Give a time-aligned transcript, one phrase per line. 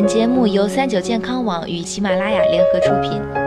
[0.00, 3.39] 本节目由三九健康网与喜马拉雅联合出品。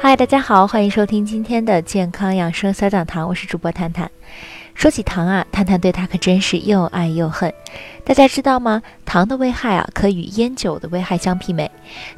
[0.00, 4.08] 嗨，大家好，欢迎收听今天的健康养生小讲堂，我是主播探探。
[4.72, 7.52] 说起糖啊，探探对它可真是又爱又恨。
[8.04, 8.80] 大家知道吗？
[9.04, 11.68] 糖的危害啊，可与烟酒的危害相媲美。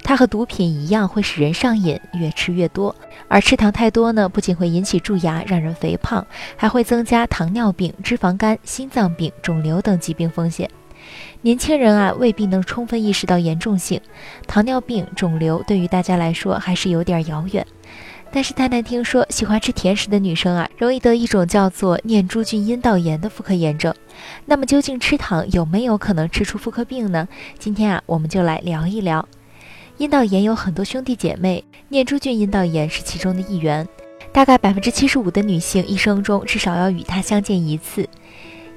[0.02, 2.94] 它和毒品一样，会使人上瘾，越吃越多。
[3.28, 6.24] 而吃糖太多呢，不仅会引起蛀牙，让人肥胖，
[6.56, 10.68] 还会增加糖尿病、脂肪肝、心脏病、肿瘤等疾病风险。
[11.42, 14.00] 年轻人啊，未必能充分意识到严重性。
[14.46, 17.66] 糖尿病、肿瘤对于大家来说还是有点遥远。
[18.32, 23.92] 但是探探听说，喜欢吃甜食的女生啊，容易得一种叫做念珠菌阴道炎的妇科炎症。
[24.46, 27.26] 那么究竟吃糖有没有可能吃出妇科病呢？
[27.58, 29.28] 今天啊，我们就来聊一聊。
[29.96, 33.88] 阴道炎有很多兄弟姐妹，念珠菌阴道炎是其中的一员。
[34.32, 38.08] 大概百分之七十五的女性一生中至少要与它相见一次。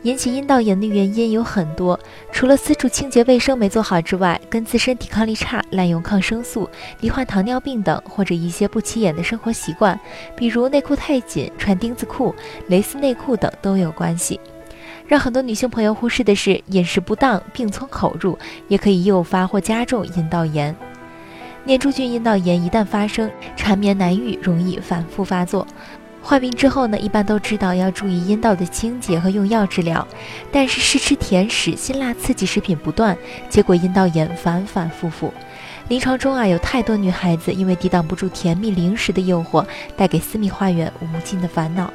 [0.03, 1.97] 引起阴道炎的原因有很多，
[2.29, 9.97] 除了私处清洁卫生没做好之外，跟自身抵抗力差、滥用抗生素、罹患糖尿病等，或者一些不起眼的生活习惯，
[10.35, 12.35] 比如内裤太紧、穿钉子裤、
[12.67, 14.37] 蕾丝内裤等都有关系。
[15.07, 18.37] 让很多女性朋友忽视的是，饮食不当，病从口入，
[18.67, 20.75] 也可以诱发或加重阴道炎。
[21.63, 25.65] 念珠菌阴道炎一旦发生，缠绵难愈，容易反复发作。
[26.25, 30.07] 患病之后呢，一般都知道要注意阴道的清洁和用药治疗，
[30.51, 33.15] 但是试吃甜食、辛辣刺激食品不断，
[33.49, 35.33] 结果阴道炎反反复复。
[35.89, 39.65] 临床中啊，有太多女孩子因为抵挡不住甜蜜零食的诱惑，
[39.97, 41.91] 带给私密花园无尽的烦恼。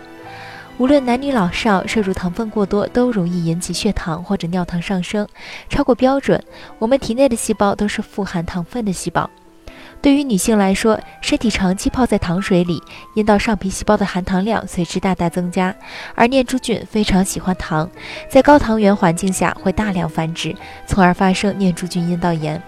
[0.76, 5.26] 无论男女老少，摄入糖分过多都容易引起血糖或者尿糖上升，
[5.70, 6.40] 超过标准。
[6.78, 9.28] 我们体内的细胞都是富含糖分的细胞。
[10.00, 12.80] 对于女性来说，身体长期泡在糖水里，
[13.14, 15.74] 阴道上皮细胞的含糖量随之大大增加。
[16.14, 17.90] 而念珠菌非常喜欢糖，
[18.30, 20.54] 在高糖原环境下会大量繁殖，
[20.86, 22.62] 从而发生念珠菌阴道炎。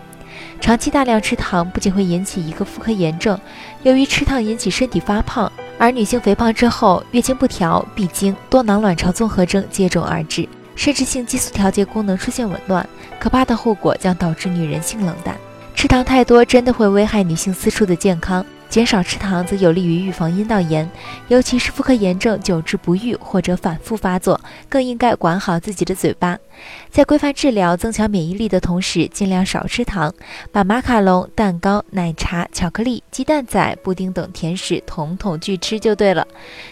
[0.60, 3.38] 长期大量吃糖不仅会引起一个妇科炎症，
[3.84, 12.86] 由于吃糖引起身体发胖，而女性肥胖之后月经不调、闭经、多囊卵巢综合征接踵而至，甚至性激素调节功能出现紊乱，
[13.20, 15.36] 可怕的后果将导致女人性冷淡。
[15.80, 18.44] 吃糖太多真的会危害女性私处的健康。
[18.70, 20.88] 减少吃糖则有利于预防阴道炎，
[21.26, 26.38] 尤其是妇科炎症久治不愈或者反复发作，更应该管好自己的嘴巴。
[26.88, 30.14] 在规范治疗、增强免疫力的同时，尽量少吃糖，
[30.52, 36.24] 把马卡龙、蛋糕、奶茶、巧克力、鸡蛋仔、布丁等甜食统统拒吃就对了。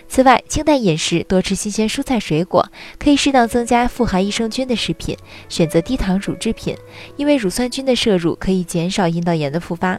[0.08, 2.64] 此外，清淡饮食，多吃新鲜蔬菜水果，
[3.00, 5.16] 可以适当增加富含益生菌的食品，
[5.48, 6.76] 选择低糖乳制品，
[7.16, 9.98] 因为乳酸菌的摄入可以减少阴道炎的复发。